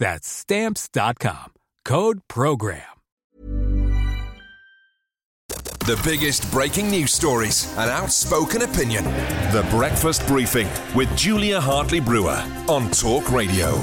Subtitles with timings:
[0.00, 1.52] That's Stamps.com.
[1.84, 2.82] Code PROGRAM.
[5.80, 9.04] The biggest breaking news stories and outspoken opinion.
[9.52, 13.74] The Breakfast Briefing with Julia Hartley Brewer on Talk Radio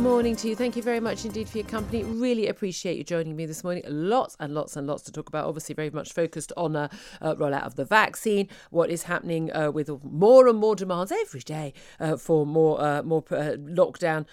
[0.00, 0.56] morning to you.
[0.56, 2.04] Thank you very much indeed for your company.
[2.04, 3.82] Really appreciate you joining me this morning.
[3.86, 5.46] Lots and lots and lots to talk about.
[5.46, 9.52] Obviously, very much focused on a uh, uh, rollout of the vaccine, what is happening
[9.52, 14.24] uh, with more and more demands every day uh, for more uh, more uh, lockdown,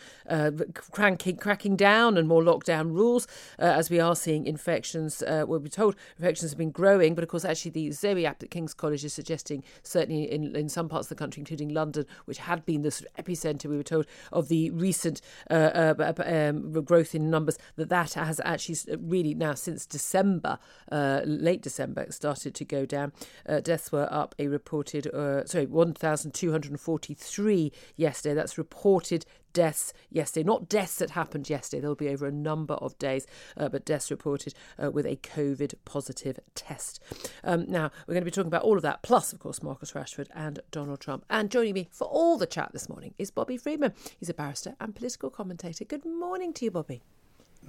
[0.91, 3.27] cranking, cracking down, and more lockdown rules.
[3.59, 7.43] as we are seeing infections, we'll be told infections have been growing, but of course,
[7.43, 11.09] actually, the Zoe app at King's College is suggesting, certainly in, in some parts of
[11.09, 14.47] the country, including London, which had been the sort of epicentre, we were told, of
[14.47, 19.85] the recent uh, uh, um, growth in numbers, that that has actually really now since
[19.85, 20.59] December,
[20.91, 23.11] uh, late December, started to go down.
[23.47, 28.35] Uh, deaths were up a reported, uh, sorry, 1,243 yesterday.
[28.35, 29.25] That's reported
[29.57, 30.43] deaths yesterday.
[30.43, 33.25] Not deaths that happened yesterday, there'll be over a number of days,
[33.57, 37.01] uh, but deaths reported uh, with a COVID positive test.
[37.43, 39.93] Um, now, we're going to be talking about all of that, plus, of course, Marcus
[39.93, 41.25] Rashford and Donald Trump.
[41.27, 43.93] And joining me for all the chat this morning is Bobby Friedman.
[44.19, 45.85] He's a barrister and political commentator.
[45.85, 47.01] Good morning to you, Bobby.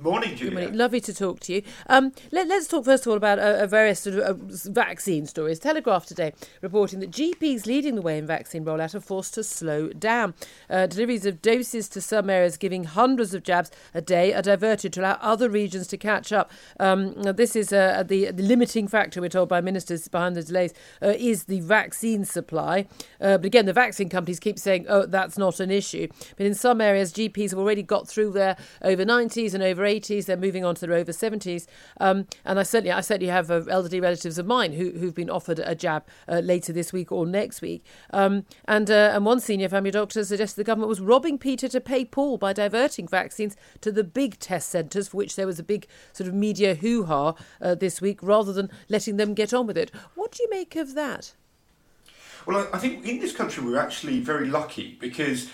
[0.00, 0.50] Morning, Julia.
[0.50, 0.78] Good morning.
[0.78, 1.62] Lovely to talk to you.
[1.88, 5.58] Um, let, us talk first of all about uh, various sort of uh, vaccine stories.
[5.58, 6.32] Telegraph today
[6.62, 10.34] reporting that GPs leading the way in vaccine rollout are forced to slow down.
[10.70, 14.92] Uh, deliveries of doses to some areas, giving hundreds of jabs a day, are diverted
[14.92, 16.48] to allow other regions to catch up.
[16.78, 20.74] Um, this is uh, the, the, limiting factor, we're told by ministers behind the delays,
[21.02, 22.86] uh, is the vaccine supply.
[23.20, 26.06] Uh, but again, the vaccine companies keep saying, oh, that's not an issue.
[26.36, 30.26] But in some areas, GPs have already got through their over 90s and over 80s.
[30.26, 31.66] They're moving on to their over 70s.
[32.00, 35.30] Um, and I certainly, I certainly have uh, elderly relatives of mine who, who've been
[35.30, 37.84] offered a jab uh, later this week or next week.
[38.12, 41.80] Um, and, uh, and one senior family doctor suggested the government was robbing Peter to
[41.80, 45.64] pay Paul by diverting vaccines to the big test centres, for which there was a
[45.64, 49.66] big sort of media hoo ha uh, this week, rather than letting them get on
[49.66, 49.90] with it.
[50.14, 51.32] What do you make of that?
[52.46, 55.50] Well, I think in this country we're actually very lucky because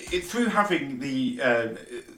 [0.00, 1.68] it, through having the, uh,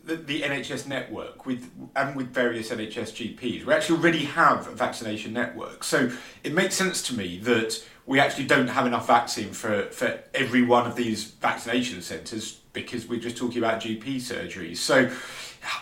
[0.05, 4.73] the, the NHS network with and with various NHS GPs, we actually already have a
[4.73, 5.85] vaccination network.
[5.85, 6.11] So
[6.45, 10.63] it makes sense to me that we actually don't have enough vaccine for, for every
[10.63, 14.79] one of these vaccination centres because we're just talking about GP surgeries.
[14.79, 15.11] So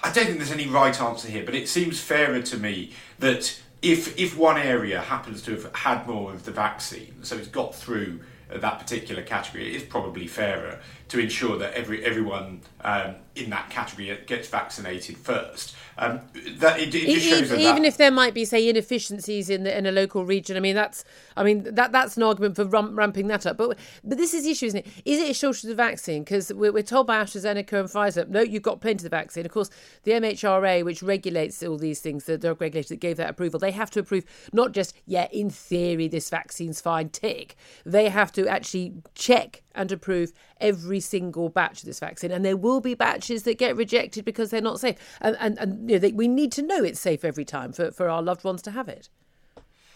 [0.02, 3.60] I don't think there's any right answer here, but it seems fairer to me that
[3.82, 7.74] if if one area happens to have had more of the vaccine, so it's got
[7.74, 13.50] through that particular category, it is probably fairer to ensure that every everyone um, in
[13.50, 15.76] that category gets vaccinated first.
[15.98, 16.20] Um,
[16.58, 19.62] that it, it just shows even, that, even if there might be say inefficiencies in
[19.62, 20.56] the, in a local region.
[20.56, 21.04] I mean that's
[21.36, 23.56] I mean that that's an argument for ramping that up.
[23.56, 24.86] But but this is the issue, isn't it?
[25.04, 26.24] Is it a shortage of vaccine?
[26.24, 29.46] Because we're, we're, told by AstraZeneca and Pfizer, no, you've got plenty of the vaccine.
[29.46, 29.70] Of course,
[30.02, 33.70] the MHRA, which regulates all these things, the drug regulator that gave that approval, they
[33.70, 37.56] have to approve not just yeah, in theory this vaccine's fine, tick.
[37.84, 42.30] They have to actually check and approve every single batch of this vaccine.
[42.30, 44.96] And there will be batches that get rejected because they're not safe.
[45.20, 47.90] And, and, and you know, they, we need to know it's safe every time for,
[47.90, 49.08] for our loved ones to have it.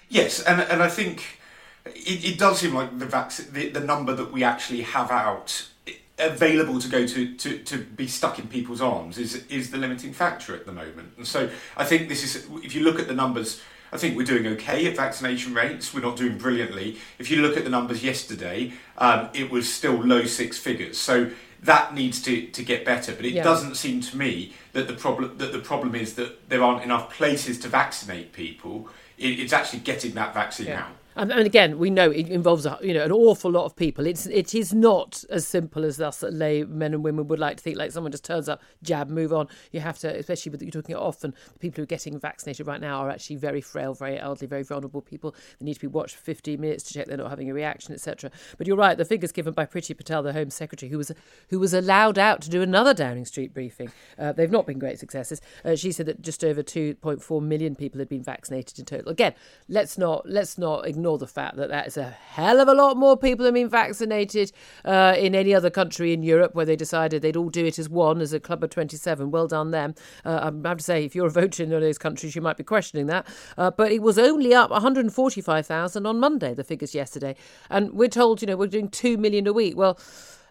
[0.09, 1.41] Yes, and, and I think
[1.87, 5.69] it, it does seem like the, vaccine, the, the number that we actually have out
[5.87, 9.79] eh, available to go to, to, to be stuck in people's arms is is the
[9.79, 11.13] limiting factor at the moment.
[11.17, 13.63] And so I think this is if you look at the numbers.
[13.93, 15.93] I think we're doing okay at vaccination rates.
[15.93, 16.99] We're not doing brilliantly.
[17.19, 20.99] If you look at the numbers yesterday, um, it was still low six figures.
[20.99, 21.31] So
[21.63, 23.15] that needs to, to get better.
[23.15, 23.43] But it yeah.
[23.43, 27.13] doesn't seem to me that the problem that the problem is that there aren't enough
[27.13, 28.89] places to vaccinate people.
[29.19, 30.83] It, it's actually getting that vaccine yeah.
[30.83, 30.93] out.
[31.17, 34.07] And, again, we know it involves you know an awful lot of people.
[34.07, 37.63] It's it is not as simple as us lay men and women would like to
[37.63, 37.77] think.
[37.77, 39.49] Like someone just turns up, jab, move on.
[39.73, 42.81] You have to, especially with you're talking often the people who are getting vaccinated right
[42.81, 45.35] now are actually very frail, very elderly, very vulnerable people.
[45.59, 47.93] They need to be watched for 15 minutes to check they're not having a reaction,
[47.93, 48.31] etc.
[48.57, 48.97] But you're right.
[48.97, 51.11] The figures given by Priti Patel, the Home Secretary, who was
[51.49, 55.01] who was allowed out to do another Downing Street briefing, uh, they've not been great
[55.01, 55.41] successes.
[55.65, 59.11] Uh, she said that just over 2.4 million people had been vaccinated in total.
[59.11, 59.35] Again,
[59.69, 62.97] let's not let's not ignore the fact that that is a hell of a lot
[62.97, 64.53] more people have been vaccinated
[64.85, 67.89] uh, in any other country in Europe where they decided they'd all do it as
[67.89, 69.31] one, as a club of 27.
[69.31, 69.95] Well done, them.
[70.25, 72.43] Uh, I have to say, if you're a voter in one of those countries, you
[72.43, 73.27] might be questioning that.
[73.57, 77.35] Uh, but it was only up 145,000 on Monday, the figures yesterday.
[77.69, 79.77] And we're told, you know, we're doing 2 million a week.
[79.77, 79.99] Well,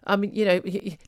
[0.05, 0.61] I mean, you know,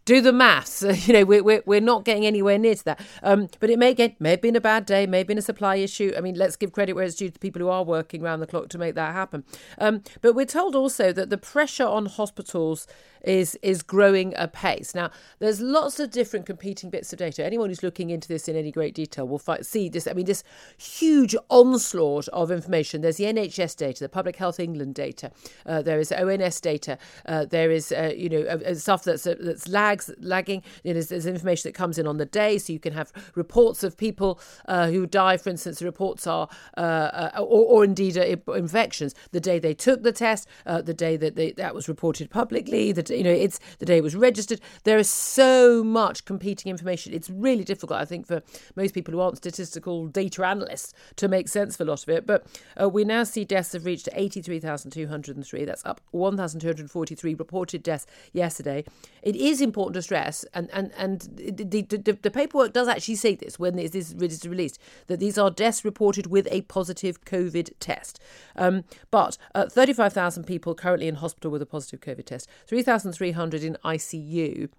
[0.06, 0.84] do the maths.
[1.02, 3.02] You know, we're, we're, we're not getting anywhere near to that.
[3.24, 5.42] Um, but it may get may have been a bad day, may have been a
[5.42, 6.14] supply issue.
[6.16, 8.48] I mean, let's give credit where it's due to people who are working around the
[8.48, 9.44] clock to make that happen.
[9.80, 12.88] Um, but we're told also that the pressure on hospitals
[13.24, 14.96] is is growing apace.
[14.96, 17.46] Now, there's lots of different competing bits of data.
[17.46, 20.08] Anyone who's looking into this in any great detail will see this.
[20.08, 20.44] I mean, this
[20.78, 23.02] huge onslaught of information.
[23.02, 25.32] There's the NHS data, the Public Health England data.
[25.66, 26.98] Uh, there is ONS data.
[27.26, 30.64] Uh, there is uh, you know uh, uh, stuff that's uh, that's lags lagging.
[30.84, 33.12] You know, there's, there's, information that comes in on the day, so you can have
[33.36, 35.38] reports of people who die.
[35.38, 40.48] For instance, the reports are or, or, indeed infections the day they took the test,
[40.66, 44.04] the day that they, that was reported publicly, the you know, it's the day it
[44.04, 44.60] was registered.
[44.84, 47.14] There is so much competing information.
[47.14, 48.42] It's really difficult, I think, for
[48.76, 52.26] most people who aren't statistical data analysts to make sense of a lot of it.
[52.26, 52.46] But
[52.82, 55.66] uh, we now see deaths have reached 83,203.
[55.66, 58.71] That's up 1,243 reported deaths yesterday.
[59.22, 63.36] It is important to stress, and, and, and the, the, the paperwork does actually say
[63.36, 68.20] this when this is released, that these are deaths reported with a positive COVID test.
[68.56, 73.78] Um, but uh, 35,000 people currently in hospital with a positive COVID test, 3,300 in
[73.86, 74.70] ICU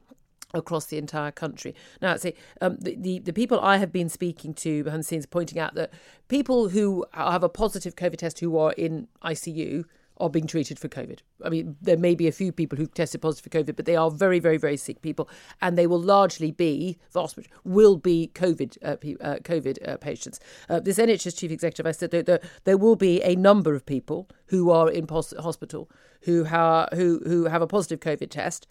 [0.54, 1.74] across the entire country.
[2.00, 5.26] Now, see, um, the, the, the people I have been speaking to behind the scenes
[5.26, 5.92] pointing out that
[6.28, 9.84] people who have a positive COVID test who are in ICU
[10.22, 11.18] are being treated for COVID.
[11.44, 13.96] I mean, there may be a few people who tested positive for COVID, but they
[13.96, 15.28] are very, very, very sick people,
[15.60, 20.38] and they will largely be vast will be COVID uh, uh, COVID uh, patients.
[20.68, 24.28] Uh, this NHS chief executive, I said there, there will be a number of people
[24.46, 25.90] who are in pos- hospital
[26.22, 28.66] who who who have a positive COVID test,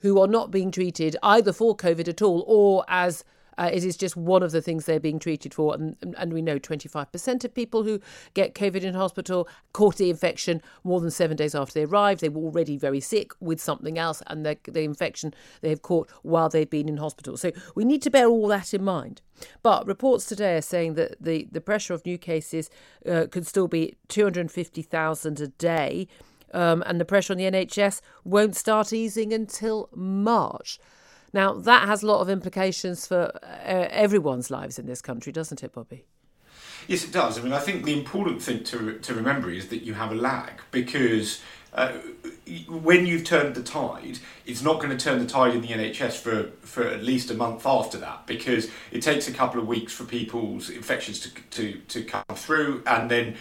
[0.00, 3.24] who are not being treated either for COVID at all or as
[3.58, 5.74] uh, it is just one of the things they're being treated for.
[5.74, 8.00] And, and we know 25% of people who
[8.34, 12.20] get COVID in hospital caught the infection more than seven days after they arrived.
[12.20, 16.10] They were already very sick with something else, and the, the infection they have caught
[16.22, 17.36] while they've been in hospital.
[17.36, 19.20] So we need to bear all that in mind.
[19.62, 22.70] But reports today are saying that the, the pressure of new cases
[23.08, 26.08] uh, could still be 250,000 a day.
[26.52, 30.78] Um, and the pressure on the NHS won't start easing until March.
[31.34, 35.64] Now, that has a lot of implications for uh, everyone's lives in this country, doesn't
[35.64, 36.04] it, Bobby?
[36.86, 37.38] Yes, it does.
[37.38, 40.14] I mean, I think the important thing to, to remember is that you have a
[40.14, 41.92] lag because uh,
[42.68, 46.12] when you've turned the tide, it's not going to turn the tide in the NHS
[46.12, 49.92] for, for at least a month after that because it takes a couple of weeks
[49.92, 52.84] for people's infections to, to, to come through.
[52.86, 53.34] And then,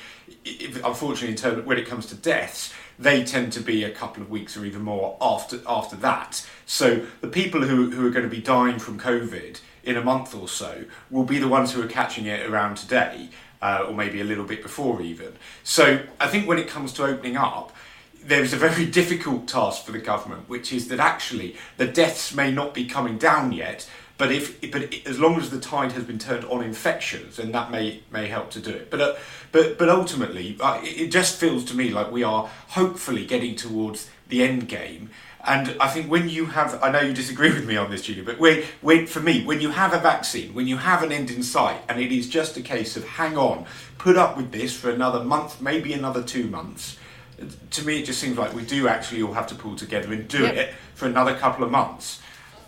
[0.43, 4.21] if, unfortunately, in terms, when it comes to deaths, they tend to be a couple
[4.21, 6.47] of weeks or even more after after that.
[6.65, 10.33] So the people who, who are going to be dying from COVID in a month
[10.33, 13.29] or so will be the ones who are catching it around today,
[13.61, 15.33] uh, or maybe a little bit before even.
[15.63, 17.75] So I think when it comes to opening up,
[18.25, 22.51] there's a very difficult task for the government, which is that actually the deaths may
[22.51, 23.89] not be coming down yet,
[24.23, 27.71] but if but as long as the tide has been turned on infections, then that
[27.71, 28.89] may may help to do it.
[28.89, 29.15] But uh,
[29.51, 34.09] but but ultimately, uh, it just feels to me like we are hopefully getting towards
[34.29, 35.09] the end game.
[35.43, 38.23] And I think when you have, I know you disagree with me on this, Julia,
[38.23, 41.29] but when, when, for me, when you have a vaccine, when you have an end
[41.29, 43.65] in sight, and it is just a case of hang on,
[43.97, 46.97] put up with this for another month, maybe another two months,
[47.71, 50.29] to me it just seems like we do actually all have to pull together and
[50.29, 50.55] do yep.
[50.55, 52.21] it for another couple of months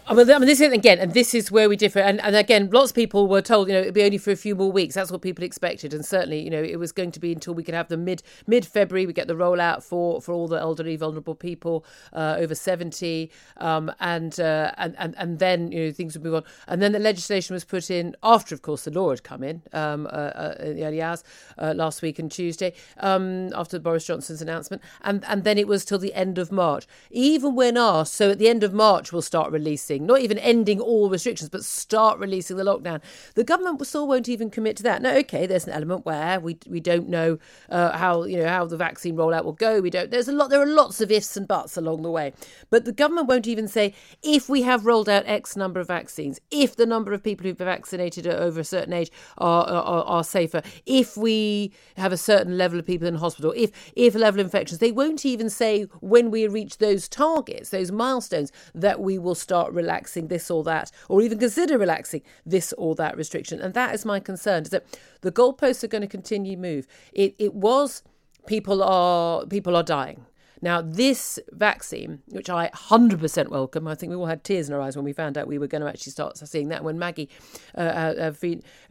[0.08, 1.98] I mean, this is again, and this is where we differ.
[1.98, 4.36] And, and again, lots of people were told, you know, it'd be only for a
[4.36, 4.94] few more weeks.
[4.94, 7.64] That's what people expected, and certainly, you know, it was going to be until we
[7.64, 9.08] could have the mid mid February.
[9.08, 11.84] We get the rollout for for all the elderly, vulnerable people
[12.14, 16.36] uh, over seventy, um, and, uh, and and and then you know things would move
[16.36, 16.44] on.
[16.68, 19.64] And then the legislation was put in after, of course, the law had come in
[19.74, 21.24] um, uh, uh in the early hours
[21.58, 25.84] uh, last week and Tuesday um, after Boris Johnson's announcement, and and then it was
[25.84, 26.86] till the end of March.
[27.10, 30.38] Even when asked, so at the end of March we'll start releasing releasing, not even
[30.40, 33.02] ending all restrictions, but start releasing the lockdown.
[33.36, 35.02] The government still won't even commit to that.
[35.02, 37.38] Now, okay, there's an element where we we don't know
[37.70, 39.82] uh, how you know how the vaccine rollout will go.
[39.82, 40.12] We don't.
[40.12, 40.50] There's a lot.
[40.50, 42.34] There are lots of ifs and buts along the way.
[42.70, 46.40] But the government won't even say if we have rolled out X number of vaccines,
[46.52, 50.24] if the number of people who've been vaccinated over a certain age are, are, are
[50.24, 54.48] safer, if we have a certain level of people in hospital, if if level of
[54.48, 59.36] infections, they won't even say when we reach those targets, those milestones, that we will
[59.36, 63.62] start relaxing this or that, or even consider relaxing this or that restriction.
[63.62, 64.86] And that is my concern: is that
[65.22, 66.88] the goalposts are going to continue move.
[67.14, 68.04] It it was
[68.46, 70.26] people are people are dying.
[70.66, 74.82] Now, this vaccine, which I 100% welcome, I think we all had tears in our
[74.82, 76.84] eyes when we found out we were going to actually start seeing that.
[76.84, 77.30] When Maggie,
[77.78, 78.32] uh, uh,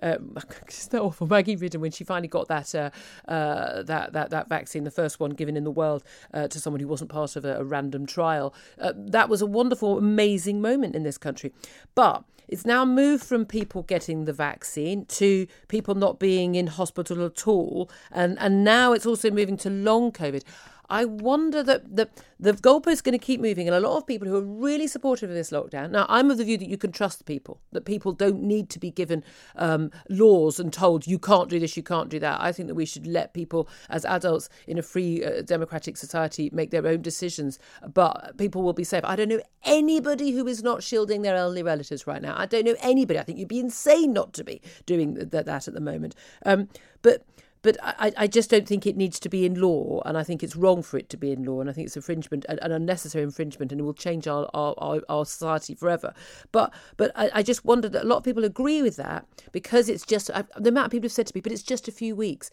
[0.00, 0.16] uh,
[0.68, 2.90] it's not awful, Maggie Ridden, when she finally got that, uh,
[3.26, 6.78] uh, that, that, that vaccine, the first one given in the world uh, to someone
[6.78, 8.54] who wasn't part of a, a random trial,
[8.94, 11.52] that was a wonderful, amazing moment in this country.
[11.96, 17.24] But it's now moved from people getting the vaccine to people not being in hospital
[17.24, 17.90] at all.
[18.12, 20.44] And, and now it's also moving to long COVID.
[20.88, 24.06] I wonder that the the goalpost is going to keep moving, and a lot of
[24.06, 25.90] people who are really supportive of this lockdown.
[25.90, 28.78] Now, I'm of the view that you can trust people, that people don't need to
[28.78, 29.24] be given
[29.56, 32.40] um, laws and told you can't do this, you can't do that.
[32.40, 36.50] I think that we should let people, as adults in a free uh, democratic society,
[36.52, 37.58] make their own decisions.
[37.92, 39.04] But people will be safe.
[39.04, 42.34] I don't know anybody who is not shielding their elderly relatives right now.
[42.36, 43.18] I don't know anybody.
[43.18, 46.14] I think you'd be insane not to be doing that, that at the moment.
[46.44, 46.68] Um,
[47.02, 47.24] but
[47.64, 50.42] but I, I just don't think it needs to be in law, and I think
[50.42, 53.25] it's wrong for it to be in law, and I think it's infringement, an, unnecessary
[53.25, 56.12] infringement, and it will change our, our, our, society forever.
[56.52, 59.88] But but I, I, just wonder that a lot of people agree with that because
[59.88, 61.92] it's just I, the amount of people have said to me, but it's just a
[61.92, 62.50] few weeks.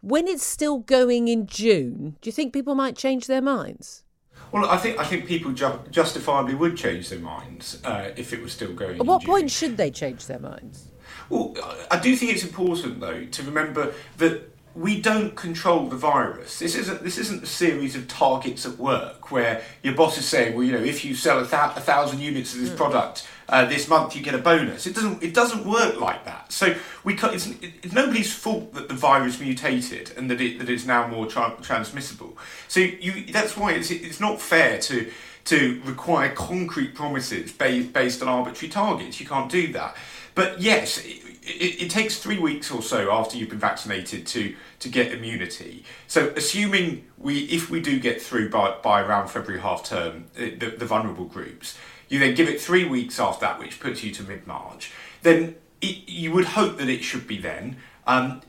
[0.00, 4.02] When it's still going in June, do you think people might change their minds?
[4.52, 8.42] Well, I think I think people ju- justifiably would change their minds uh, if it
[8.42, 9.00] was still going.
[9.00, 10.88] At what point should they change their minds?
[11.30, 11.54] Well,
[11.90, 16.58] I do think it's important though to remember that we don't control the virus.
[16.58, 20.54] This isn't this isn't a series of targets at work where your boss is saying,
[20.54, 22.76] well, you know, if you sell a, th- a thousand units of this mm.
[22.76, 24.86] product uh, this month, you get a bonus.
[24.86, 26.50] It doesn't it doesn't work like that.
[26.50, 26.74] So
[27.04, 31.06] we it's, it's nobody's fault that the virus mutated and that it that it's now
[31.06, 32.38] more tra- transmissible.
[32.68, 35.10] So you that's why it's it's not fair to
[35.44, 39.20] to require concrete promises based based on arbitrary targets.
[39.20, 39.96] You can't do that.
[40.34, 41.04] But yes,
[41.54, 45.84] it, it, takes three weeks or so after you've been vaccinated to to get immunity.
[46.06, 50.40] So, assuming we, if we do get through by, by around February half term, uh,
[50.58, 51.78] the, the vulnerable groups,
[52.08, 54.92] you then give it three weeks after that, which puts you to mid March.
[55.22, 57.76] Then it, you would hope that it should be then.
[58.06, 58.42] Um,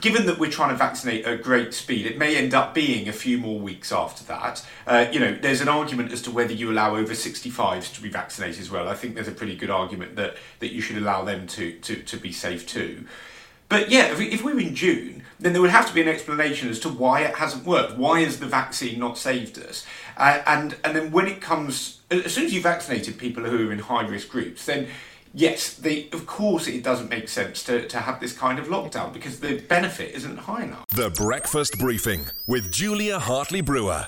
[0.00, 3.12] given that we're trying to vaccinate at great speed, it may end up being a
[3.12, 4.66] few more weeks after that.
[4.86, 8.08] Uh, you know, there's an argument as to whether you allow over 65s to be
[8.08, 8.88] vaccinated as well.
[8.88, 11.96] I think there's a pretty good argument that, that you should allow them to, to,
[11.96, 13.06] to be safe too.
[13.70, 16.08] But yeah, if, we, if we're in June, then there would have to be an
[16.08, 17.96] explanation as to why it hasn't worked.
[17.96, 19.86] Why has the vaccine not saved us?
[20.16, 23.72] Uh, and and then when it comes, as soon as you vaccinated people who are
[23.72, 24.88] in high risk groups, then
[25.32, 29.12] yes, the, of course it doesn't make sense to, to have this kind of lockdown
[29.12, 30.86] because the benefit isn't high enough.
[30.88, 34.04] The Breakfast Briefing with Julia Hartley Brewer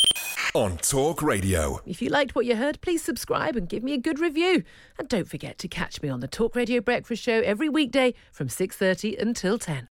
[0.54, 1.80] on Talk Radio.
[1.86, 4.64] If you liked what you heard, please subscribe and give me a good review.
[4.98, 8.48] And don't forget to catch me on the Talk Radio Breakfast Show every weekday from
[8.48, 9.91] 6:30 until 10.